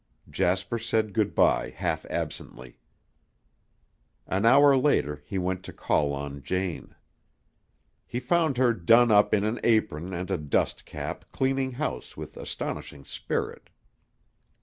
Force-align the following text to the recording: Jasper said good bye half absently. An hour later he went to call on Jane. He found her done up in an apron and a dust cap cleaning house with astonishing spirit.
Jasper 0.31 0.79
said 0.79 1.13
good 1.13 1.35
bye 1.35 1.69
half 1.77 2.05
absently. 2.09 2.79
An 4.25 4.47
hour 4.47 4.75
later 4.75 5.21
he 5.27 5.37
went 5.37 5.61
to 5.65 5.73
call 5.73 6.11
on 6.13 6.41
Jane. 6.41 6.95
He 8.07 8.19
found 8.19 8.57
her 8.57 8.73
done 8.73 9.11
up 9.11 9.31
in 9.31 9.43
an 9.43 9.59
apron 9.63 10.11
and 10.11 10.31
a 10.31 10.39
dust 10.39 10.85
cap 10.85 11.25
cleaning 11.31 11.73
house 11.73 12.17
with 12.17 12.35
astonishing 12.35 13.05
spirit. 13.05 13.69